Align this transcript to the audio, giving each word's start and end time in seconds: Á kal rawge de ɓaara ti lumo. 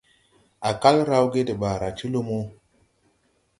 Á 0.69 0.71
kal 0.81 0.97
rawge 1.09 1.41
de 1.47 1.53
ɓaara 1.61 1.89
ti 1.97 2.05
lumo. 2.13 2.37